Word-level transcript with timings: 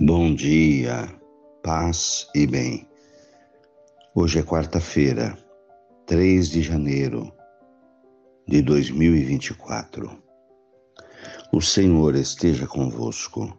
Bom 0.00 0.34
dia, 0.34 1.08
paz 1.62 2.26
e 2.34 2.48
bem. 2.48 2.84
Hoje 4.12 4.40
é 4.40 4.42
quarta-feira, 4.42 5.38
3 6.04 6.48
de 6.50 6.62
janeiro 6.62 7.32
de 8.44 8.60
2024. 8.60 10.20
O 11.52 11.60
Senhor 11.60 12.16
esteja 12.16 12.66
convosco, 12.66 13.56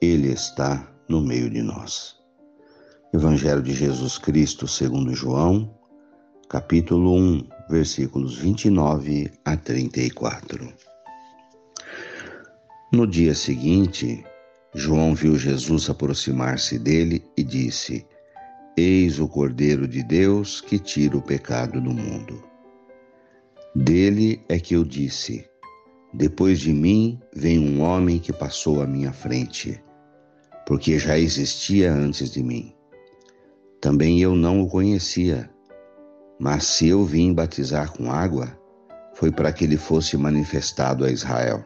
Ele 0.00 0.32
está 0.32 0.92
no 1.08 1.20
meio 1.20 1.48
de 1.48 1.62
nós. 1.62 2.16
Evangelho 3.14 3.62
de 3.62 3.72
Jesus 3.72 4.18
Cristo, 4.18 4.66
segundo 4.66 5.14
João, 5.14 5.72
capítulo 6.48 7.14
1, 7.14 7.48
versículos 7.70 8.36
29 8.36 9.30
a 9.44 9.56
34. 9.56 10.72
No 12.92 13.06
dia 13.06 13.32
seguinte, 13.32 14.24
João 14.74 15.14
viu 15.14 15.36
Jesus 15.36 15.90
aproximar-se 15.90 16.78
dele 16.78 17.22
e 17.36 17.42
disse: 17.44 18.06
Eis 18.74 19.20
o 19.20 19.28
Cordeiro 19.28 19.86
de 19.86 20.02
Deus 20.02 20.62
que 20.62 20.78
tira 20.78 21.16
o 21.16 21.22
pecado 21.22 21.78
do 21.78 21.90
mundo. 21.92 22.42
Dele 23.76 24.42
é 24.48 24.58
que 24.58 24.74
eu 24.74 24.82
disse: 24.82 25.46
Depois 26.14 26.58
de 26.58 26.72
mim 26.72 27.20
vem 27.34 27.58
um 27.58 27.82
homem 27.82 28.18
que 28.18 28.32
passou 28.32 28.80
à 28.80 28.86
minha 28.86 29.12
frente, 29.12 29.82
porque 30.66 30.98
já 30.98 31.18
existia 31.18 31.92
antes 31.92 32.30
de 32.30 32.42
mim. 32.42 32.74
Também 33.78 34.20
eu 34.20 34.34
não 34.34 34.62
o 34.62 34.68
conhecia, 34.68 35.50
mas 36.40 36.64
se 36.64 36.88
eu 36.88 37.04
vim 37.04 37.34
batizar 37.34 37.92
com 37.92 38.10
água, 38.10 38.58
foi 39.12 39.30
para 39.30 39.52
que 39.52 39.64
ele 39.64 39.76
fosse 39.76 40.16
manifestado 40.16 41.04
a 41.04 41.10
Israel. 41.10 41.62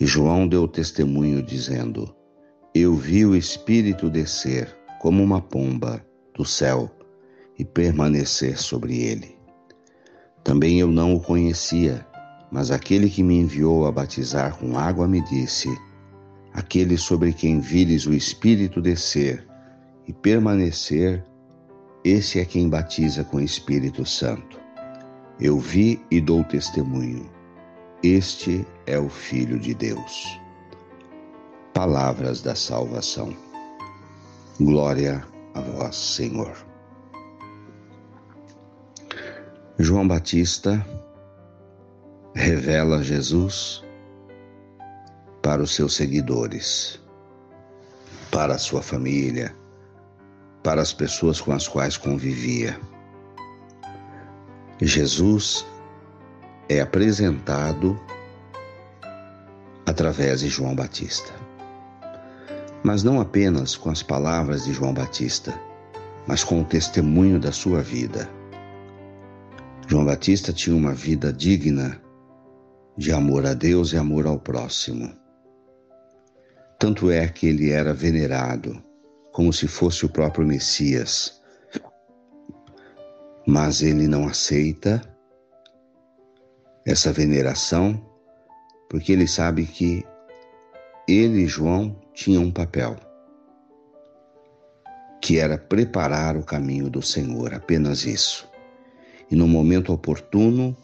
E 0.00 0.06
João 0.06 0.46
deu 0.46 0.68
testemunho 0.68 1.42
dizendo: 1.42 2.14
Eu 2.72 2.94
vi 2.94 3.26
o 3.26 3.34
Espírito 3.34 4.08
descer 4.08 4.72
como 5.00 5.22
uma 5.22 5.40
pomba 5.40 6.04
do 6.34 6.44
céu 6.44 6.88
e 7.58 7.64
permanecer 7.64 8.56
sobre 8.58 8.96
ele. 9.02 9.36
Também 10.44 10.78
eu 10.78 10.86
não 10.86 11.14
o 11.14 11.20
conhecia, 11.20 12.06
mas 12.50 12.70
aquele 12.70 13.10
que 13.10 13.24
me 13.24 13.38
enviou 13.38 13.86
a 13.86 13.92
batizar 13.92 14.56
com 14.56 14.78
água 14.78 15.08
me 15.08 15.20
disse: 15.22 15.68
Aquele 16.54 16.96
sobre 16.96 17.32
quem 17.32 17.58
vires 17.58 18.06
o 18.06 18.14
Espírito 18.14 18.80
descer 18.80 19.44
e 20.06 20.12
permanecer, 20.12 21.24
esse 22.04 22.38
é 22.38 22.44
quem 22.44 22.68
batiza 22.68 23.24
com 23.24 23.40
Espírito 23.40 24.06
Santo. 24.06 24.60
Eu 25.40 25.58
vi 25.58 26.00
e 26.08 26.20
dou 26.20 26.44
testemunho 26.44 27.37
este 28.02 28.64
é 28.86 28.96
o 28.98 29.08
Filho 29.08 29.58
de 29.58 29.74
Deus. 29.74 30.38
Palavras 31.74 32.40
da 32.40 32.54
salvação. 32.54 33.36
Glória 34.60 35.26
a 35.54 35.60
vós, 35.60 35.96
Senhor. 35.96 36.56
João 39.80 40.06
Batista 40.06 40.84
revela 42.34 43.02
Jesus 43.02 43.84
para 45.42 45.62
os 45.62 45.74
seus 45.74 45.94
seguidores, 45.94 47.00
para 48.30 48.54
a 48.54 48.58
sua 48.58 48.82
família, 48.82 49.56
para 50.62 50.82
as 50.82 50.92
pessoas 50.92 51.40
com 51.40 51.50
as 51.50 51.66
quais 51.66 51.96
convivia. 51.96 52.78
Jesus 54.80 55.66
é 56.68 56.80
apresentado 56.80 57.98
através 59.86 60.40
de 60.40 60.48
João 60.48 60.74
Batista. 60.74 61.32
Mas 62.82 63.02
não 63.02 63.20
apenas 63.20 63.74
com 63.74 63.90
as 63.90 64.02
palavras 64.02 64.64
de 64.64 64.72
João 64.72 64.92
Batista, 64.92 65.58
mas 66.26 66.44
com 66.44 66.60
o 66.60 66.64
testemunho 66.64 67.40
da 67.40 67.52
sua 67.52 67.80
vida. 67.82 68.28
João 69.86 70.04
Batista 70.04 70.52
tinha 70.52 70.76
uma 70.76 70.92
vida 70.92 71.32
digna 71.32 72.00
de 72.96 73.12
amor 73.12 73.46
a 73.46 73.54
Deus 73.54 73.92
e 73.92 73.96
amor 73.96 74.26
ao 74.26 74.38
próximo. 74.38 75.10
Tanto 76.78 77.10
é 77.10 77.26
que 77.26 77.46
ele 77.46 77.70
era 77.70 77.94
venerado 77.94 78.82
como 79.32 79.52
se 79.52 79.66
fosse 79.66 80.04
o 80.04 80.08
próprio 80.08 80.46
Messias. 80.46 81.40
Mas 83.46 83.80
ele 83.80 84.06
não 84.06 84.28
aceita 84.28 85.00
essa 86.88 87.12
veneração, 87.12 88.02
porque 88.88 89.12
ele 89.12 89.28
sabe 89.28 89.66
que 89.66 90.02
ele 91.06 91.42
e 91.42 91.46
João 91.46 91.94
tinham 92.14 92.44
um 92.44 92.50
papel, 92.50 92.96
que 95.20 95.38
era 95.38 95.58
preparar 95.58 96.34
o 96.34 96.42
caminho 96.42 96.88
do 96.88 97.02
Senhor, 97.02 97.52
apenas 97.52 98.06
isso. 98.06 98.48
E 99.30 99.36
no 99.36 99.46
momento 99.46 99.92
oportuno, 99.92 100.74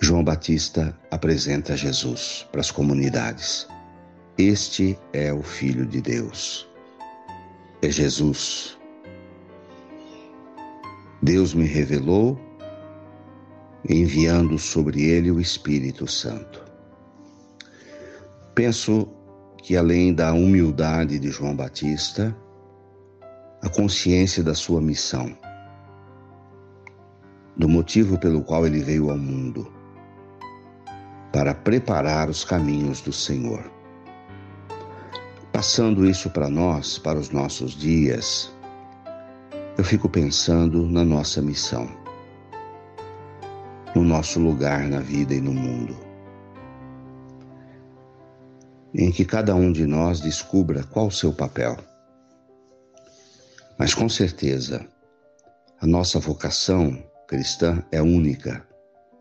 João 0.00 0.24
Batista 0.24 0.98
apresenta 1.08 1.76
Jesus 1.76 2.48
para 2.50 2.62
as 2.62 2.70
comunidades. 2.72 3.68
Este 4.36 4.98
é 5.12 5.32
o 5.32 5.42
Filho 5.44 5.86
de 5.86 6.00
Deus. 6.00 6.68
É 7.80 7.88
Jesus. 7.88 8.76
Deus 11.22 11.54
me 11.54 11.64
revelou 11.64 12.49
enviando 13.88 14.58
sobre 14.58 15.02
ele 15.04 15.30
o 15.30 15.40
Espírito 15.40 16.06
Santo. 16.06 16.64
Penso 18.54 19.08
que, 19.62 19.76
além 19.76 20.12
da 20.12 20.32
humildade 20.32 21.18
de 21.18 21.30
João 21.30 21.54
Batista, 21.54 22.36
a 23.62 23.68
consciência 23.68 24.42
da 24.42 24.54
sua 24.54 24.80
missão, 24.80 25.36
do 27.56 27.68
motivo 27.68 28.18
pelo 28.18 28.42
qual 28.42 28.66
ele 28.66 28.80
veio 28.80 29.10
ao 29.10 29.18
mundo, 29.18 29.70
para 31.32 31.54
preparar 31.54 32.28
os 32.28 32.44
caminhos 32.44 33.00
do 33.00 33.12
Senhor. 33.12 33.70
Passando 35.52 36.06
isso 36.06 36.30
para 36.30 36.48
nós, 36.48 36.98
para 36.98 37.18
os 37.18 37.30
nossos 37.30 37.72
dias, 37.72 38.52
eu 39.76 39.84
fico 39.84 40.08
pensando 40.08 40.86
na 40.86 41.04
nossa 41.04 41.40
missão 41.40 41.99
no 43.94 44.04
nosso 44.04 44.38
lugar 44.38 44.88
na 44.88 45.00
vida 45.00 45.34
e 45.34 45.40
no 45.40 45.52
mundo. 45.52 45.96
Em 48.94 49.10
que 49.10 49.24
cada 49.24 49.54
um 49.54 49.72
de 49.72 49.86
nós 49.86 50.20
descubra 50.20 50.84
qual 50.84 51.08
o 51.08 51.12
seu 51.12 51.32
papel. 51.32 51.76
Mas 53.78 53.94
com 53.94 54.08
certeza, 54.08 54.86
a 55.80 55.86
nossa 55.86 56.18
vocação 56.18 57.02
cristã 57.26 57.82
é 57.90 58.00
única, 58.00 58.66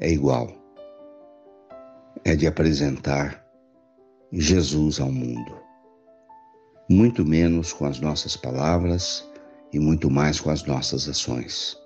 é 0.00 0.10
igual. 0.10 0.52
É 2.24 2.34
de 2.34 2.46
apresentar 2.46 3.44
Jesus 4.32 5.00
ao 5.00 5.12
mundo. 5.12 5.60
Muito 6.88 7.24
menos 7.24 7.72
com 7.72 7.84
as 7.84 8.00
nossas 8.00 8.36
palavras 8.36 9.28
e 9.72 9.78
muito 9.78 10.10
mais 10.10 10.40
com 10.40 10.50
as 10.50 10.64
nossas 10.64 11.08
ações 11.08 11.76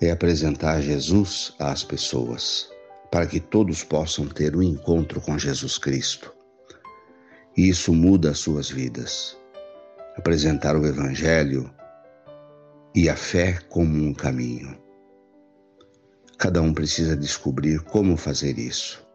é 0.00 0.10
apresentar 0.10 0.80
Jesus 0.80 1.54
às 1.58 1.84
pessoas, 1.84 2.70
para 3.10 3.26
que 3.26 3.38
todos 3.38 3.84
possam 3.84 4.26
ter 4.26 4.56
um 4.56 4.62
encontro 4.62 5.20
com 5.20 5.38
Jesus 5.38 5.76
Cristo. 5.76 6.34
E 7.56 7.68
isso 7.68 7.92
muda 7.92 8.30
as 8.30 8.38
suas 8.38 8.70
vidas. 8.70 9.36
Apresentar 10.16 10.74
o 10.76 10.86
Evangelho 10.86 11.70
e 12.94 13.08
a 13.08 13.16
fé 13.16 13.58
como 13.68 13.94
um 13.94 14.14
caminho. 14.14 14.78
Cada 16.38 16.62
um 16.62 16.72
precisa 16.72 17.14
descobrir 17.14 17.80
como 17.80 18.16
fazer 18.16 18.58
isso. 18.58 19.06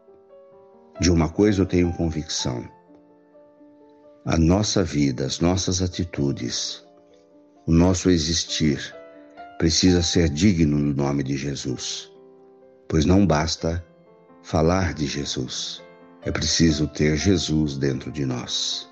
De 1.00 1.10
uma 1.10 1.28
coisa 1.28 1.62
eu 1.62 1.66
tenho 1.66 1.92
convicção: 1.92 2.64
a 4.24 4.38
nossa 4.38 4.84
vida, 4.84 5.26
as 5.26 5.40
nossas 5.40 5.82
atitudes, 5.82 6.84
o 7.66 7.72
nosso 7.72 8.08
existir 8.08 8.95
precisa 9.58 10.02
ser 10.02 10.28
digno 10.28 10.76
do 10.76 11.02
nome 11.02 11.22
de 11.22 11.36
Jesus, 11.36 12.12
pois 12.86 13.06
não 13.06 13.26
basta 13.26 13.84
falar 14.42 14.92
de 14.92 15.06
Jesus, 15.06 15.82
é 16.22 16.30
preciso 16.30 16.86
ter 16.86 17.16
Jesus 17.16 17.78
dentro 17.78 18.12
de 18.12 18.26
nós. 18.26 18.86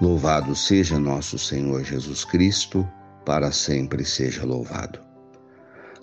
Louvado 0.00 0.56
seja 0.56 0.98
nosso 0.98 1.38
Senhor 1.38 1.84
Jesus 1.84 2.24
Cristo, 2.24 2.88
para 3.24 3.52
sempre 3.52 4.04
seja 4.04 4.44
louvado. 4.44 4.98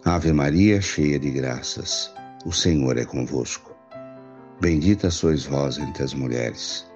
Ave 0.06 0.32
Maria, 0.32 0.80
cheia 0.80 1.20
de 1.20 1.30
graças, 1.30 2.14
o 2.46 2.54
Senhor 2.54 2.98
é 2.98 3.04
convosco. 3.04 3.76
Bendita 4.62 5.12
sois 5.12 5.44
vós 5.44 5.78
entre 5.78 6.04
as 6.04 6.14
mulheres, 6.14 6.88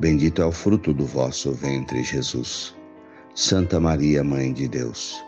bendito 0.00 0.42
é 0.42 0.46
o 0.46 0.52
fruto 0.52 0.92
do 0.92 1.06
vosso 1.06 1.52
ventre, 1.52 2.02
Jesus. 2.02 2.74
Santa 3.36 3.78
Maria, 3.78 4.24
Mãe 4.24 4.52
de 4.52 4.66
Deus 4.66 5.27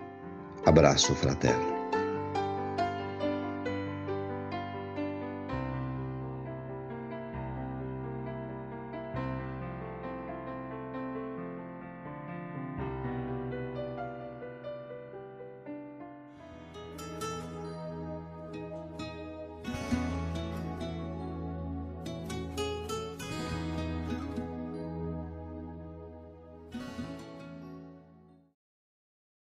Abraço 0.65 1.15
fraterno. 1.15 1.80